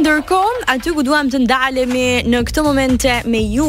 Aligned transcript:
ndërkohë, 0.00 0.64
aty 0.72 0.92
ku 0.96 1.02
duam 1.04 1.28
të 1.30 1.40
ndalemi 1.44 2.04
në 2.30 2.40
këtë 2.48 2.62
moment 2.64 3.04
me 3.28 3.40
ju, 3.52 3.66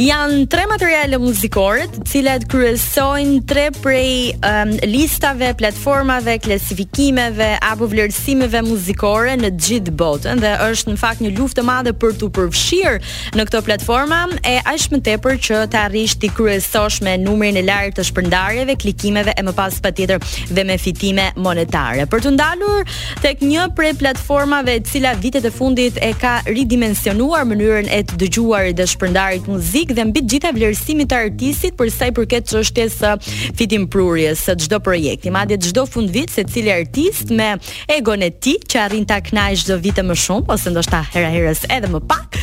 janë 0.00 0.38
tre 0.52 0.64
materiale 0.70 1.18
muzikore, 1.20 1.84
të 1.96 2.04
cilat 2.08 2.46
kryesojnë 2.50 3.42
tre 3.50 3.66
prej 3.76 4.38
um, 4.38 4.72
listave, 4.92 5.50
platformave, 5.60 6.38
klasifikimeve 6.46 7.50
apo 7.68 7.88
vlerësimeve 7.90 8.62
muzikore 8.66 9.34
në 9.40 9.50
gjithë 9.66 9.94
botën 10.00 10.40
dhe 10.42 10.54
është 10.68 10.94
në 10.94 11.00
fakt 11.02 11.24
një 11.24 11.34
luftë 11.36 11.60
e 11.60 11.66
madhe 11.68 11.94
për 12.00 12.16
të 12.22 12.30
përfshirë 12.38 13.12
në 13.38 13.46
këto 13.50 13.62
platforma 13.68 14.22
e 14.48 14.56
aq 14.62 14.88
më 14.94 15.02
tepër 15.10 15.36
që 15.48 15.60
të 15.74 15.82
arrish 15.82 16.16
ti 16.22 16.30
kryesosh 16.36 17.02
me 17.04 17.16
numrin 17.20 17.58
e 17.60 17.64
lartë 17.68 17.98
të 17.98 18.06
shpërndarjeve, 18.08 18.78
klikimeve 18.86 19.36
e 19.38 19.44
më 19.48 19.56
pas 19.58 19.76
patjetër 19.84 20.24
dhe 20.58 20.64
me 20.68 20.78
fitime 20.80 21.28
monetare. 21.36 22.08
Për 22.12 22.24
të 22.28 22.32
ndalur 22.38 22.88
tek 23.24 23.42
një 23.44 23.68
prej 23.76 23.94
platformave 24.00 24.78
e 24.80 24.84
cila 24.88 25.12
vitet 25.20 25.44
e 25.50 25.54
fundit 25.58 25.98
e 25.98 26.12
ka 26.14 26.36
ridimensionuar 26.46 27.42
mënyrën 27.50 27.88
e 27.90 27.98
të 28.06 28.18
dëgjuarit 28.22 28.76
dhe 28.78 28.84
shpërndarit 28.92 29.46
muzikë 29.50 29.96
dhe 29.98 30.04
mbi 30.12 30.22
gjitha 30.30 30.52
vlerësimit 30.54 31.10
të 31.10 31.16
artistit 31.26 31.74
për 31.78 31.90
sa 31.90 32.08
i 32.08 32.14
përket 32.14 32.46
çështjes 32.52 32.94
së 33.00 33.10
fitim 33.58 33.88
prurjes 33.90 34.44
së 34.46 34.54
çdo 34.64 34.78
projekti. 34.86 35.32
Madje 35.34 35.58
çdo 35.66 35.84
fund 35.90 36.14
se 36.14 36.26
secili 36.36 36.70
artist 36.72 37.30
me 37.34 37.56
egon 37.96 38.20
e 38.22 38.30
tij 38.30 38.60
që 38.70 38.80
arrin 38.84 39.04
ta 39.06 39.18
kënaqë 39.20 39.58
çdo 39.64 39.76
vit 39.82 39.98
më 40.06 40.16
shumë 40.24 40.46
ose 40.54 40.70
ndoshta 40.70 41.02
hera 41.12 41.30
herës 41.34 41.64
edhe 41.74 41.90
më 41.92 42.00
pak, 42.10 42.38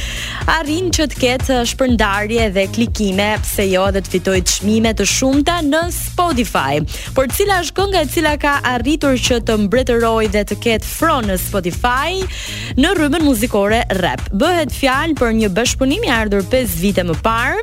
arrin 0.58 0.92
që 0.96 1.08
të 1.12 1.20
ketë 1.24 1.58
shpërndarje 1.72 2.50
dhe 2.56 2.66
klikime, 2.76 3.30
pse 3.44 3.66
jo 3.72 3.88
dhe 3.96 4.02
të 4.06 4.12
fitoj 4.16 4.40
çmime 4.52 4.92
të, 4.92 5.06
të 5.06 5.08
shumta 5.12 5.60
në 5.64 5.82
Spotify. 5.96 6.80
Por 7.16 7.32
cila 7.32 7.62
është 7.64 7.76
kënga 7.80 8.02
e 8.06 8.10
cila 8.14 8.36
ka 8.42 8.58
arritur 8.76 9.16
që 9.20 9.40
të 9.48 9.56
mbretërojë 9.66 10.32
dhe 10.36 10.44
të 10.52 10.58
ketë 10.68 10.94
fron 10.98 11.28
në 11.32 11.38
Spotify? 11.48 12.20
Në 12.80 12.92
frymën 13.06 13.22
muzikore 13.22 13.84
rap. 14.02 14.24
Bëhet 14.34 14.74
fjalë 14.74 15.14
për 15.20 15.36
një 15.42 15.52
bashkëpunim 15.54 16.08
i 16.08 16.10
ardhur 16.16 16.42
5 16.50 16.74
vite 16.82 17.04
më 17.06 17.14
parë, 17.26 17.60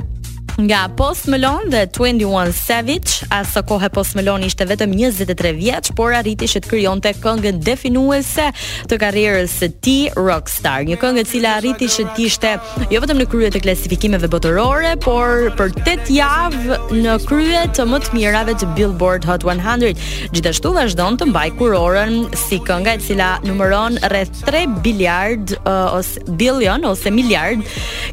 nga 0.67 0.87
Post 0.95 1.27
Malone 1.33 1.67
dhe 1.73 1.83
21 1.91 2.53
Savage, 2.55 3.23
aso 3.35 3.63
kohë 3.67 3.89
Post 3.95 4.15
Malone 4.19 4.47
ishte 4.49 4.67
vetëm 4.69 4.93
23 4.95 5.51
vjeç, 5.59 5.91
por 5.99 6.15
arriti 6.15 6.47
që 6.51 6.63
të 6.65 6.71
krijonte 6.71 7.11
këngën 7.23 7.59
definuese 7.67 8.49
të 8.91 8.99
karrierës 9.03 9.55
së 9.63 9.69
tij 9.83 10.13
rockstar. 10.17 10.85
Një 10.87 10.99
këngë 11.03 11.23
e 11.23 11.27
cila 11.33 11.55
arriti 11.59 11.89
që 11.91 12.07
të 12.15 12.27
ishte 12.29 12.53
jo 12.93 13.01
vetëm 13.03 13.23
në 13.23 13.27
krye 13.33 13.51
të 13.55 13.63
klasifikimeve 13.65 14.31
botërore, 14.33 14.93
por 15.03 15.49
për 15.59 15.75
8 15.83 16.15
javë 16.19 16.79
në 17.07 17.17
krye 17.29 17.65
të 17.79 17.89
më 17.91 18.03
të 18.07 18.15
mirave 18.19 18.55
të 18.63 18.71
Billboard 18.77 19.27
Hot 19.31 19.47
100. 19.49 19.93
Gjithashtu 20.37 20.75
vazhdon 20.77 21.19
të 21.21 21.31
mbaj 21.33 21.49
kurorën 21.59 22.15
si 22.39 22.61
kënga 22.63 22.97
e 22.99 23.03
cila 23.09 23.33
numëron 23.47 23.99
rreth 24.13 24.45
3 24.47 24.67
miliard 24.85 25.57
ose 25.67 26.23
billion 26.39 26.85
ose 26.93 27.11
miliard 27.13 27.63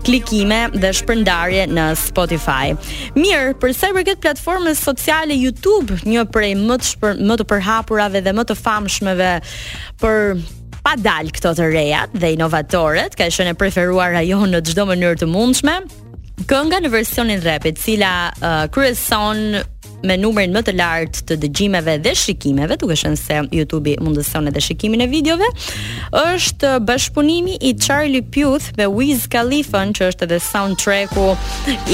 klikime 0.07 0.63
dhe 0.73 0.93
shpërndarje 1.01 1.67
në 1.73 1.89
Spotify. 1.99 2.38
Spotify. 2.39 2.75
Mirë, 3.17 3.53
për 3.61 3.73
sa 3.75 3.89
i 3.91 3.95
përket 3.97 4.21
platformës 4.23 4.81
sociale 4.83 5.35
YouTube, 5.35 5.99
një 6.07 6.25
prej 6.33 6.55
më 6.57 6.79
të 6.81 6.89
shpër, 6.89 7.21
më 7.29 7.37
të 7.41 7.47
përhapurave 7.51 8.21
dhe 8.25 8.33
më 8.39 8.43
të 8.49 8.57
famshmeve 8.59 9.31
për 9.99 10.39
pa 10.83 10.93
dal 10.97 11.29
këto 11.35 11.51
të 11.57 11.69
reja 11.73 12.05
dhe 12.15 12.33
inovatorët, 12.37 13.15
ka 13.19 13.27
qenë 13.29 13.53
e 13.53 13.59
preferuar 13.59 14.15
ajo 14.21 14.41
në 14.47 14.61
çdo 14.69 14.87
mënyrë 14.93 15.19
të 15.23 15.27
mundshme. 15.29 15.79
Kënga 16.47 16.79
në 16.85 16.89
versionin 16.93 17.41
rap, 17.43 17.65
e 17.67 17.73
cila 17.75 18.29
uh, 18.39 18.63
kryeson 18.71 19.41
me 20.05 20.15
numrin 20.17 20.53
më 20.55 20.61
të 20.67 20.73
lartë 20.79 21.23
të 21.29 21.37
dëgjimeve 21.43 21.95
dhe 22.03 22.13
shikimeve, 22.17 22.75
duke 22.79 22.95
qenë 22.99 23.19
se 23.19 23.39
youtube 23.55 23.95
mundëson 24.03 24.47
edhe 24.51 24.61
shikimin 24.63 25.01
e 25.03 25.07
videove, 25.11 25.47
është 26.19 26.75
bashkëpunimi 26.87 27.57
i 27.69 27.73
Charlie 27.75 28.23
Puth 28.35 28.69
me 28.77 28.87
Wiz 28.95 29.25
Khalifa, 29.33 29.81
që 29.95 30.07
është 30.11 30.27
edhe 30.27 30.39
soundtracku 30.43 31.27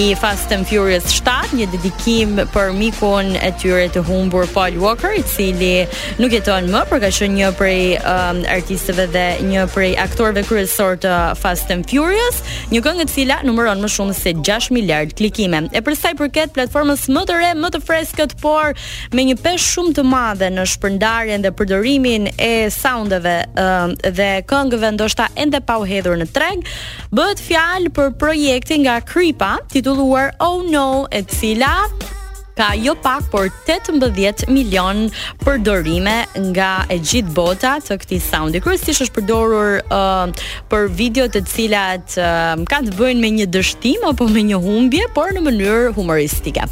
i 0.04 0.08
Fast 0.22 0.54
and 0.56 0.68
Furious 0.70 1.08
7, 1.20 1.56
një 1.60 1.70
dedikim 1.74 2.38
për 2.54 2.74
mikun 2.78 3.34
e 3.40 3.52
tyre 3.62 3.88
të 3.96 4.04
humbur 4.08 4.48
Paul 4.54 4.78
Walker, 4.82 5.14
i 5.20 5.24
cili 5.30 5.74
nuk 6.22 6.34
jeton 6.36 6.70
më, 6.74 6.86
por 6.92 7.02
ka 7.04 7.10
qenë 7.18 7.40
një 7.42 7.52
prej 7.60 7.82
um, 8.02 8.44
artistëve 8.56 9.08
dhe 9.16 9.26
një 9.50 9.66
prej 9.74 9.94
aktorëve 10.06 10.46
kryesor 10.50 11.00
të 11.04 11.16
Fast 11.42 11.74
and 11.74 11.90
Furious, 11.90 12.42
një 12.74 12.84
këngë 12.86 13.06
e 13.08 13.10
cila 13.16 13.42
numëron 13.48 13.82
më 13.84 13.92
shumë 13.98 14.16
se 14.18 14.36
6 14.46 14.72
miliard 14.76 15.14
klikime. 15.18 15.66
E 15.76 15.82
përsa 15.86 16.12
i 16.14 16.18
përket 16.20 16.54
platformës 16.56 17.08
më 17.12 17.26
të 17.30 17.38
re, 17.42 17.50
më 17.58 17.70
të 17.74 17.80
fre 17.86 17.95
freskët, 17.96 18.34
por 18.42 18.74
me 19.16 19.24
një 19.30 19.38
peshë 19.40 19.72
shumë 19.76 19.94
të 19.96 20.04
madhe 20.10 20.50
në 20.54 20.64
shpërndarjen 20.74 21.44
dhe 21.46 21.52
përdorimin 21.58 22.28
e 22.40 22.52
soundeve 22.76 23.38
dhe 24.18 24.30
këngëve 24.50 24.90
ndoshta 24.98 25.30
ende 25.40 25.62
pa 25.64 25.78
u 25.80 25.88
hedhur 25.90 26.18
në 26.20 26.28
treg, 26.36 26.66
bëhet 27.16 27.44
fjalë 27.46 27.94
për 27.96 28.10
projektin 28.20 28.84
nga 28.86 28.98
Kripa, 29.08 29.56
titulluar 29.72 30.34
Oh 30.44 30.64
No, 30.66 31.06
e 31.12 31.22
cila 31.24 31.76
ka 32.56 32.70
jo 32.80 32.94
pak 33.04 33.26
por 33.34 33.50
18 33.68 34.46
milion 34.48 35.06
përdorime 35.44 36.22
nga 36.54 36.70
e 36.92 37.00
gjithë 37.04 37.34
bota 37.36 37.74
të 37.84 37.98
këtij 38.02 38.22
soundi. 38.24 38.62
Kryesisht 38.64 39.04
është 39.08 39.18
përdorur 39.20 39.82
uh, 39.90 40.32
për 40.72 40.88
video 41.04 41.28
të 41.36 41.44
cilat 41.52 42.16
uh, 42.16 42.56
kanë 42.64 42.92
të 42.94 43.00
bëjnë 43.00 43.24
me 43.28 43.34
një 43.42 43.50
dështim 43.60 44.08
apo 44.12 44.30
me 44.32 44.46
një 44.54 44.62
humbje, 44.68 45.12
por 45.16 45.36
në 45.36 45.46
mënyrë 45.50 45.92
humoristike. 46.00 46.72